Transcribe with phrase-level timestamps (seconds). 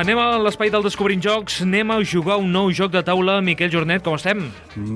[0.00, 3.34] Anem a l'espai del Descobrint Jocs, anem a jugar un nou joc de taula.
[3.44, 4.46] Miquel Jornet, com estem?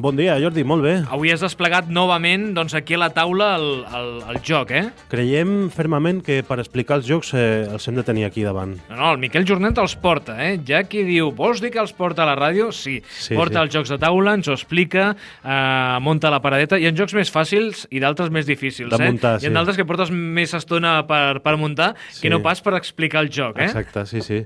[0.00, 0.94] Bon dia, Jordi, molt bé.
[1.12, 3.66] Avui has desplegat novament doncs, aquí a la taula el,
[3.98, 4.84] el, el joc, eh?
[5.12, 8.72] Creiem fermament que per explicar els jocs eh, els hem de tenir aquí davant.
[8.88, 10.54] No, no, el Miquel Jornet els porta, eh?
[10.64, 12.70] Ja qui diu, vols dir que els porta a la ràdio?
[12.72, 13.64] Sí, Sí, porta sí.
[13.66, 15.10] els jocs de taula, ens ho explica,
[15.42, 16.80] eh, munta la paradeta.
[16.80, 19.10] Hi ha jocs més fàcils i d'altres més difícils, De eh?
[19.12, 19.54] muntar, Hi ha sí.
[19.58, 22.22] d'altres que portes més estona per, per muntar Sí.
[22.24, 23.68] que no pas per explicar el joc, eh?
[23.68, 24.40] Exacte, sí, sí.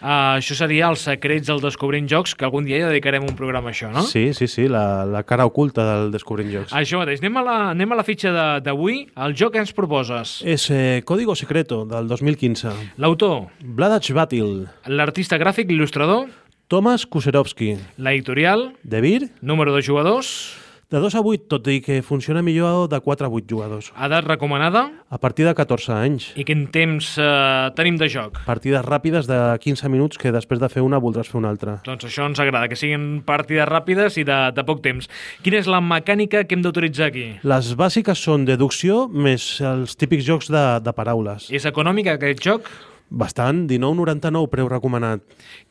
[0.00, 3.70] Uh, això seria els secrets del Descobrint Jocs, que algun dia ja dedicarem un programa
[3.70, 4.02] a això, no?
[4.08, 6.72] Sí, sí, sí, la, la cara oculta del Descobrint Jocs.
[6.78, 7.20] Això mateix.
[7.22, 9.02] Anem a la, anem a la fitxa de- d'avui.
[9.16, 10.38] El joc que ens proposes.
[10.46, 12.72] És eh, Código Secreto, del 2015.
[13.02, 16.28] L'autor, Vladach Batil, l'artista gràfic, l'il·lustrador,
[16.72, 20.56] Thomas Kuserovski, l'editorial, De Vir, número de jugadors,
[20.92, 23.92] de 2 a 8, tot i que funciona millor de 4 a 8 jugadors.
[23.96, 26.32] edat recomanada A partir de 14 anys.
[26.36, 28.42] i quin temps eh, tenim de joc.
[28.44, 31.78] Partides ràpides de 15 minuts que després de fer una voldràs fer una altra.
[31.84, 35.08] Doncs això ens agrada, que siguin partides ràpides i de, de poc temps.
[35.42, 37.26] Quina és la mecànica que hem d'utilitzar aquí?
[37.42, 41.48] Les bàsiques són deducció més els típics jocs de, de paraules.
[41.50, 42.68] És econòmic aquest joc?
[43.12, 45.20] Bastant, 19,99 preu recomanat.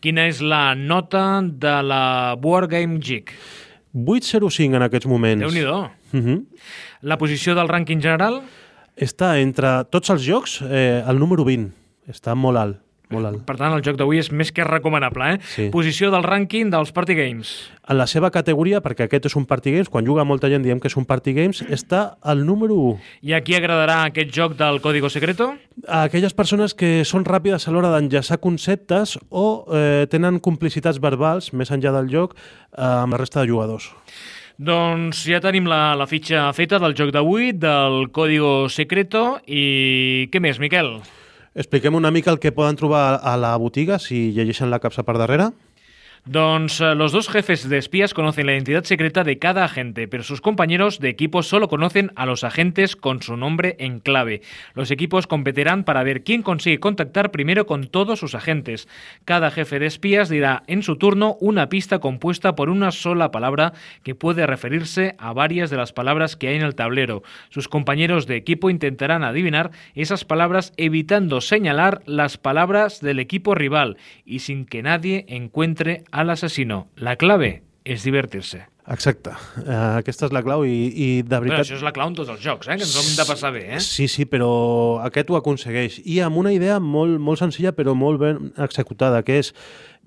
[0.01, 3.33] Quina és la nota de la Wargame Geek?
[3.93, 5.43] 8,05 en aquests moments.
[5.43, 5.89] Déu-n'hi-do.
[6.11, 6.45] Mhm.
[7.01, 8.41] La posició del rànquing general?
[8.95, 11.71] Està entre tots els jocs eh, el número 20.
[12.11, 12.77] Està molt alt,
[13.13, 13.43] molt alt.
[13.47, 15.33] Per tant, el joc d'avui és més que recomanable.
[15.35, 15.39] Eh?
[15.53, 15.67] Sí.
[15.73, 17.53] Posició del rànquing dels party games.
[17.91, 20.79] En la seva categoria, perquè aquest és un party games, quan juga molta gent diem
[20.79, 22.97] que és un party games, està al número 1.
[23.27, 25.51] I a qui agradarà aquest joc del Código Secreto?
[25.87, 31.51] A aquelles persones que són ràpides a l'hora d'enllaçar conceptes o eh, tenen complicitats verbals,
[31.53, 33.91] més enllà del joc, eh, amb la resta de jugadors.
[34.61, 40.41] Doncs ja tenim la, la fitxa feta del joc d'avui, del Código Secreto, i què
[40.43, 40.99] més, Miquel?
[41.53, 45.17] Expliquem una mica el que poden trobar a la botiga si llegeixen la capsa per
[45.19, 45.49] darrere.
[46.25, 50.21] Doncs eh, los dos jefes de espías conocen la identidad secreta de cada agente, pero
[50.21, 54.43] sus compañeros de equipo solo conocen a los agentes con su nombre en clave.
[54.75, 58.87] Los equipos competirán para ver quién consigue contactar primero con todos sus agentes.
[59.25, 63.73] Cada jefe de espías dirá en su turno una pista compuesta por una sola palabra
[64.03, 67.23] que puede referirse a varias de las palabras que hay en el tablero.
[67.49, 73.97] Sus compañeros de equipo intentarán adivinar esas palabras evitando señalar las palabras del equipo rival
[74.23, 76.85] y sin que nadie encuentre al asesino.
[76.95, 78.65] La clave és divertir-se.
[78.91, 79.31] Exacte.
[79.61, 81.63] Eh, aquesta és la clau i, i de veritat...
[81.63, 82.77] això és la clau en tots els jocs, eh?
[82.79, 83.63] que ens ho hem de passar bé.
[83.77, 83.79] Eh?
[83.83, 84.49] Sí, sí, però
[85.05, 85.99] aquest ho aconsegueix.
[86.03, 89.53] I amb una idea molt, molt senzilla però molt ben executada, que és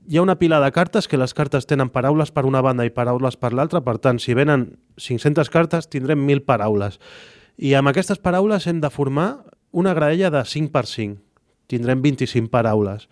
[0.06, 2.92] hi ha una pila de cartes que les cartes tenen paraules per una banda i
[2.92, 6.98] paraules per l'altra, per tant, si venen 500 cartes, tindrem 1.000 paraules.
[7.56, 11.16] I amb aquestes paraules hem de formar una graella de 5 per 5.
[11.70, 13.08] Tindrem 25 paraules.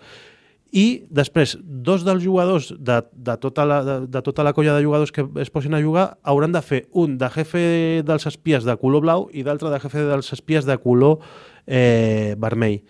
[0.72, 4.84] I després, dos dels jugadors de, de, tota la, de, de tota la colla de
[4.84, 8.76] jugadors que es posin a jugar hauran de fer un de jefe dels espies de
[8.80, 11.20] color blau i d'altre de jefe dels espies de color
[11.66, 12.80] eh, vermell.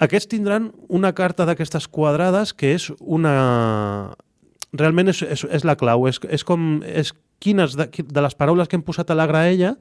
[0.00, 4.16] Aquests tindran una carta d'aquestes quadrades que és una...
[4.76, 6.80] Realment és, és, és la clau, és, és com...
[6.88, 9.74] És quines de, de les paraules que hem posat a la graella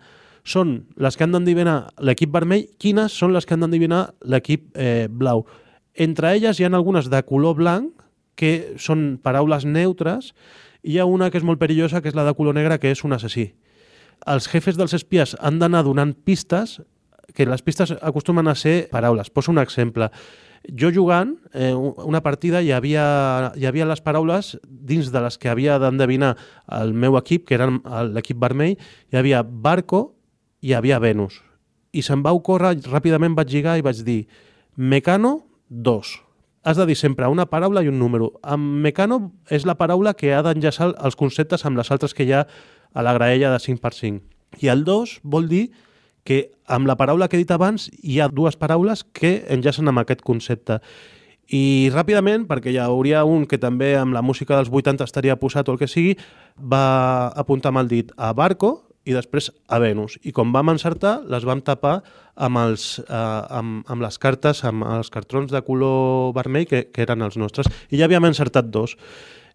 [0.44, 5.08] són les que han d'endivinar l'equip vermell, quines són les que han d'endivinar l'equip eh,
[5.08, 5.46] blau.
[5.96, 7.94] Entre elles hi ha algunes de color blanc,
[8.36, 10.34] que són paraules neutres,
[10.84, 12.92] i hi ha una que és molt perillosa, que és la de color negre, que
[12.92, 13.54] és un assassí.
[14.28, 16.82] Els jefes dels espies han d'anar donant pistes,
[17.34, 19.32] que les pistes acostumen a ser paraules.
[19.32, 20.12] Poso un exemple.
[20.66, 25.50] Jo jugant, eh, una partida, hi havia, hi havia les paraules dins de les que
[25.50, 26.36] havia d'endevinar
[26.82, 27.82] el meu equip, que eren
[28.14, 28.76] l'equip vermell,
[29.12, 30.16] hi havia Barco
[30.62, 31.42] i hi havia Venus.
[31.94, 34.26] I se'm va ocórrer, ràpidament vaig lligar i vaig dir
[34.76, 36.22] Mecano 2.
[36.66, 38.32] Has de dir sempre una paraula i un número.
[38.42, 42.34] Amb Mecano és la paraula que ha d'enllaçar els conceptes amb les altres que hi
[42.34, 42.48] ha
[42.94, 44.24] a la graella de 5 per 5.
[44.62, 45.70] I el 2 vol dir
[46.26, 50.02] que amb la paraula que he dit abans hi ha dues paraules que enllacen amb
[50.02, 50.80] aquest concepte.
[51.46, 55.70] I ràpidament, perquè hi hauria un que també amb la música dels 80 estaria posat
[55.70, 56.16] o el que sigui,
[56.58, 60.18] va apuntar amb el dit a Barco i després a Venus.
[60.26, 62.00] I com vam encertar, les vam tapar
[62.36, 63.16] amb, els, eh,
[63.60, 67.70] amb, amb les cartes, amb els cartrons de color vermell que, que eren els nostres.
[67.94, 68.98] I ja havíem encertat dos.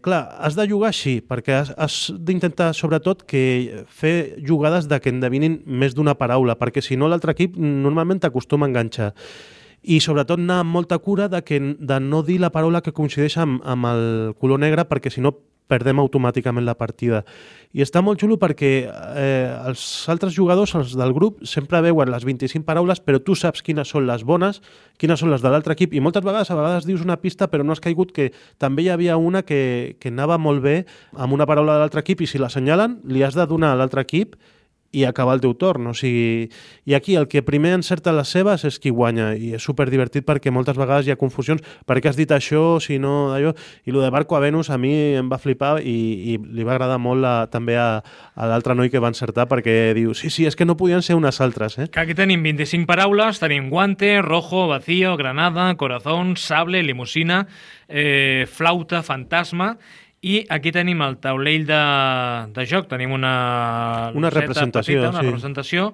[0.01, 5.11] Clar, has de jugar així, perquè has, has d'intentar, sobretot, que fer jugades de que
[5.13, 9.11] endevinin més d'una paraula, perquè si no l'altre equip normalment t'acostuma a enganxar.
[9.81, 13.37] I sobretot anar amb molta cura de, que, de no dir la paraula que coincideix
[13.41, 14.03] amb, amb el
[14.41, 15.35] color negre, perquè si no
[15.71, 17.23] perdem automàticament la partida.
[17.71, 22.27] I està molt xulo perquè eh, els altres jugadors, els del grup, sempre veuen les
[22.27, 24.59] 25 paraules, però tu saps quines són les bones,
[24.99, 27.63] quines són les de l'altre equip, i moltes vegades, a vegades dius una pista, però
[27.63, 30.81] no has caigut que també hi havia una que, que anava molt bé
[31.15, 34.03] amb una paraula de l'altre equip, i si l'assenyalen, li has de donar a l'altre
[34.03, 34.35] equip
[34.91, 35.87] i acabar el teu torn.
[35.87, 36.49] O sigui,
[36.85, 40.25] I aquí el que primer encerta les seves és qui guanya i és super divertit
[40.27, 43.53] perquè moltes vegades hi ha confusions per què has dit això, si no d'allò
[43.85, 46.75] i el de Barco a Venus a mi em va flipar i, i li va
[46.75, 48.01] agradar molt a, també a,
[48.35, 51.15] a l'altre noi que va encertar perquè diu, sí, sí, és que no podien ser
[51.15, 51.77] unes altres.
[51.79, 51.87] Eh?
[52.01, 57.45] Aquí tenim 25 paraules, tenim guante, rojo, vacío, granada, corazón, sable, limusina,
[57.87, 59.77] eh, flauta, fantasma
[60.21, 61.81] i aquí tenim el taulell de,
[62.53, 64.11] de joc, tenim una...
[64.13, 65.29] Una representació, petita, una sí.
[65.31, 65.87] representació.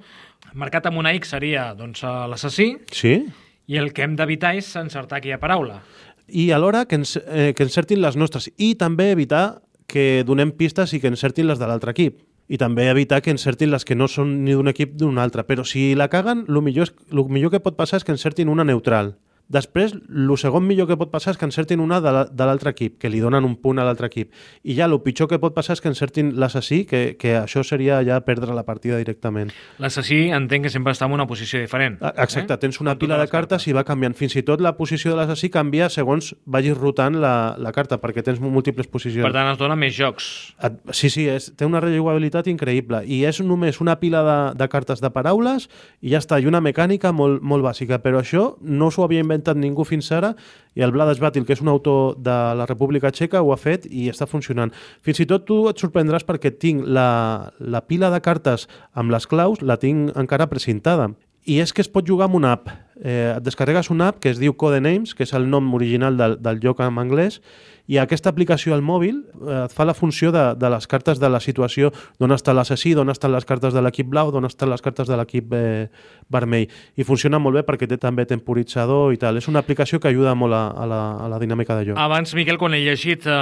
[0.58, 3.22] Marcat amb una X seria doncs, l'assassí, Sí?
[3.68, 5.82] i el que hem d'evitar és encertar aquella paraula.
[6.28, 10.94] I alhora que, ens, eh, que encertin les nostres i també evitar que donem pistes
[10.96, 14.08] i que encertin les de l'altre equip i també evitar que encertin les que no
[14.08, 15.44] són ni d'un equip d'un altre.
[15.48, 18.64] Però si la caguen, el millor, és, millor que pot passar és que encertin una
[18.68, 19.18] neutral.
[19.50, 22.72] Després, el segon millor que pot passar és que encertin una de la- de l'altre
[22.72, 24.32] equip, que li donen un punt a l'altre equip.
[24.64, 28.04] I ja el pitjor que pot passar és que encertin l'assassí, que, que això seria
[28.04, 29.52] ja perdre la partida directament.
[29.80, 31.98] L'assassí entenc que sempre està en una posició diferent.
[32.02, 34.16] Ah, Exacte, tens una Amb pila de cartes i va canviant.
[34.16, 38.22] Fins i tot la posició de l'assassí canvia segons vagis rotant la, la carta, perquè
[38.24, 39.24] tens múltiples posicions.
[39.24, 40.54] Per tant, es dona més jocs.
[40.62, 44.68] Et- Sí, sí, és, té una rejugabilitat increïble i és només una pila de, de
[44.68, 45.70] cartes de paraules
[46.02, 49.37] i ja està, i una mecànica molt, molt bàsica, però això no s'ho havia inventat
[49.56, 50.34] ningú fins ara
[50.76, 53.88] i el Vladas Batil, que és un autor de la República Txeca, ho ha fet
[53.90, 54.74] i està funcionant.
[55.02, 59.28] Fins i tot tu et sorprendràs perquè tinc la, la pila de cartes amb les
[59.28, 61.12] claus, la tinc encara precintada.
[61.48, 62.68] I és que es pot jugar amb una app.
[63.00, 66.36] Eh, et descarregues una app que es diu Codenames, que és el nom original del,
[66.44, 67.40] del joc en anglès,
[67.88, 71.30] i aquesta aplicació al mòbil eh, et fa la funció de, de les cartes de
[71.32, 74.84] la situació, d'on està l'assassí, d'on estan les cartes de l'equip blau, d'on estan les
[74.84, 75.88] cartes de l'equip eh,
[76.30, 76.68] vermell.
[77.00, 79.40] I funciona molt bé perquè té també temporitzador i tal.
[79.40, 82.02] És una aplicació que ajuda molt a, a, la, a la dinàmica de joc.
[82.02, 83.38] Abans, Miquel, quan he llegit eh,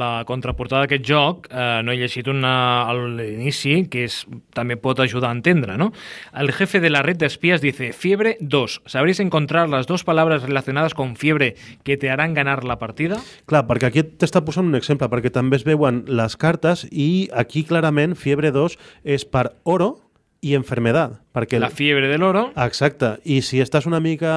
[0.00, 2.54] la contraportada d'aquest joc, eh, no he llegit una
[2.88, 4.22] a l'inici, que és,
[4.56, 5.90] també pot ajudar a entendre, ¿no?
[6.32, 10.42] El jefe de la red de espías dice, fiebre 2, ¿sabréis encontrar las dos palabras
[10.42, 11.54] relacionadas con fiebre
[11.84, 13.20] que te harán ganar la partida?
[13.44, 17.64] Clar, perquè aquí t'està posant un exemple, perquè també es veuen les cartes i aquí
[17.68, 18.78] clarament Fiebre 2
[19.18, 19.96] és per oro
[20.40, 21.20] i enfermedad.
[21.30, 24.32] Perquè La fiebre del oro, Exacte, i si estàs una mica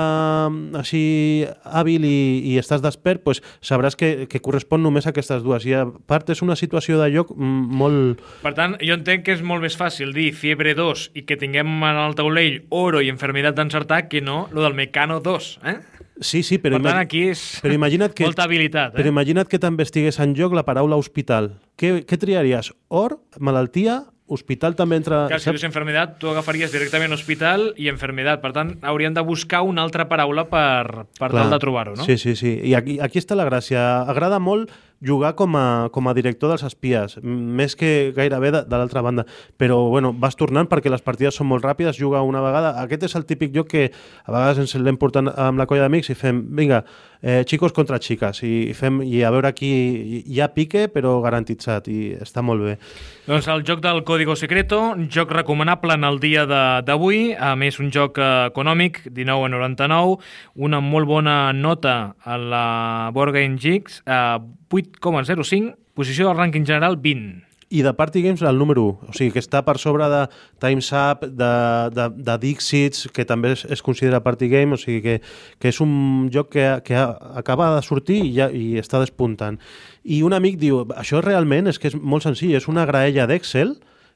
[0.50, 1.02] mm, així
[1.66, 2.18] hàbil i,
[2.52, 5.66] i estàs despert, pues sabràs que, que correspon només a aquestes dues.
[5.66, 8.22] I a part és una situació de lloc mm, molt...
[8.44, 11.72] per tant, jo entenc que és molt més fàcil dir fiebre 2 i que tinguem
[11.88, 15.78] en el taulell oro i enfermedad d'encertar que no lo del mecano 2, eh?
[16.22, 18.28] Sí, sí, però, per tant, aquí és però imagina't que...
[18.28, 19.14] molta habilitat, Però eh?
[19.14, 21.56] imagina't que també estigués en joc la paraula hospital.
[21.80, 22.70] Què, què triaries?
[22.94, 25.26] Or, malaltia, hospital també entra...
[25.32, 28.42] Clar, si dius enfermedad, tu agafaries directament hospital i enfermedad.
[28.44, 32.08] Per tant, hauríem de buscar una altra paraula per, per tal de trobar-ho, no?
[32.08, 32.56] Sí, sí, sí.
[32.64, 33.84] I aquí, aquí està la gràcia.
[34.10, 34.72] Agrada molt
[35.06, 39.28] jugar com a, com a director dels espies, més que gairebé de, de l'altra banda.
[39.60, 42.76] Però, bueno, vas tornant perquè les partides són molt ràpides, juga una vegada.
[42.84, 46.14] Aquest és el típic joc que a vegades ens l'hem portat amb la colla d'amics
[46.14, 46.84] i fem, vinga,
[47.24, 49.72] eh, xicos contra xiques, i, i, fem, i a veure aquí
[50.28, 52.76] hi ha pique, però garantitzat, i està molt bé.
[53.26, 57.94] Doncs el joc del Código Secreto, joc recomanable en el dia d'avui, a més un
[57.96, 60.18] joc eh, econòmic, 19,99,
[60.68, 62.66] una molt bona nota a la
[63.16, 64.20] Board Game Geeks, eh,
[65.00, 67.42] 8,05, posició del rànquing general 20.
[67.74, 70.20] I de Party Games el número 1, o sigui que està per sobre de
[70.62, 71.54] Time's Up, de,
[71.96, 75.16] de, de Dixits, que també es, es considera Party Game, o sigui que,
[75.58, 79.58] que és un joc que, que acaba de sortir i, ja, i està despuntant.
[80.04, 83.74] I un amic diu, això realment és que és molt senzill, és una graella d'Excel,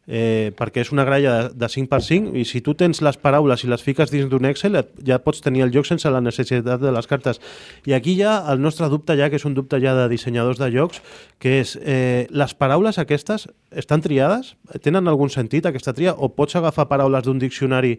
[0.08, 3.70] eh, perquè és una gralla de, de 5x5 i si tu tens les paraules i
[3.70, 6.94] les fiques dins d'un Excel et, ja pots tenir el joc sense la necessitat de
[6.96, 7.42] les cartes.
[7.86, 10.72] I aquí ha el nostre dubte ja, que és un dubte ja de dissenyadors de
[10.72, 11.02] jocs,
[11.44, 14.56] que és eh, les paraules aquestes estan triades?
[14.82, 16.16] Tenen algun sentit aquesta tria?
[16.16, 17.98] O pots agafar paraules d'un diccionari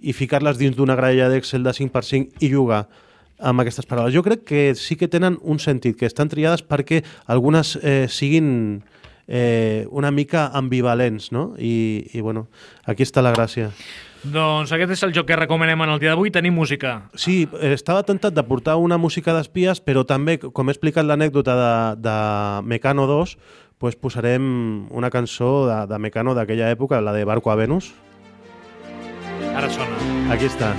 [0.00, 2.86] i ficar-les dins d'una gralla d'Excel de 5x5 i jugar?
[3.40, 4.12] amb aquestes paraules.
[4.12, 8.82] Jo crec que sí que tenen un sentit, que estan triades perquè algunes eh, siguin
[9.30, 11.54] eh, una mica ambivalents, no?
[11.56, 12.48] I, I, bueno,
[12.84, 13.70] aquí està la gràcia.
[14.20, 16.32] Doncs aquest és el joc que recomanem en el dia d'avui.
[16.34, 16.98] Tenim música.
[17.14, 21.72] Sí, estava tentat de portar una música d'espies, però també, com he explicat l'anècdota de,
[22.04, 22.16] de
[22.68, 23.36] Mecano 2,
[23.80, 27.94] pues posarem una cançó de, de Mecano d'aquella època, la de Barco a Venus.
[29.54, 30.10] Ara sona.
[30.34, 30.74] Aquí està.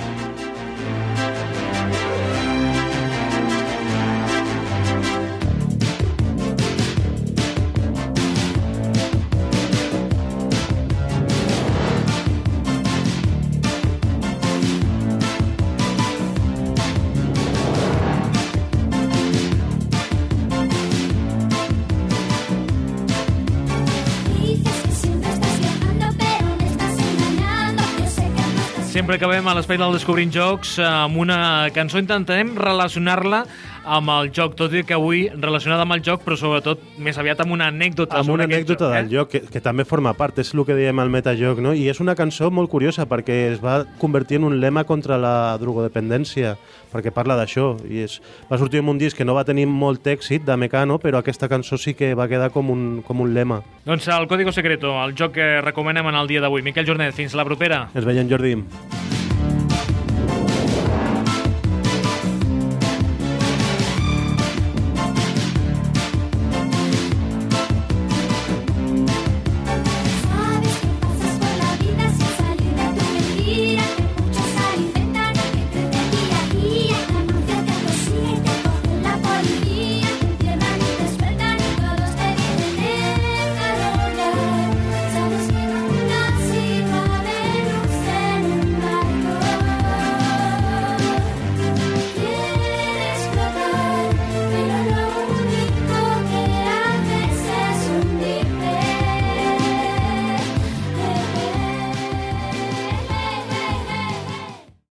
[28.92, 31.36] Sempre acabem a l'espai del Descobrint Jocs amb una
[31.72, 31.96] cançó.
[31.96, 33.38] Intentarem relacionar-la
[33.84, 37.40] amb el joc, tot i que avui relacionada amb el joc, però sobretot més aviat
[37.44, 38.20] amb una anècdota.
[38.20, 39.12] Amb una anècdota joc, del eh?
[39.12, 41.74] joc, que, que també forma part, és el que diem al metajoc, no?
[41.74, 45.34] I és una cançó molt curiosa perquè es va convertir en un lema contra la
[45.60, 46.56] drogodependència,
[46.92, 47.72] perquè parla d'això.
[47.88, 48.18] I és,
[48.50, 51.50] va sortir en un disc que no va tenir molt èxit de Mecano, però aquesta
[51.50, 53.62] cançó sí que va quedar com un, com un lema.
[53.86, 56.62] Doncs el Código Secreto, el joc que recomanem en el dia d'avui.
[56.62, 57.88] Miquel Jornet, fins la propera.
[57.94, 58.56] Ens veiem, Jordi.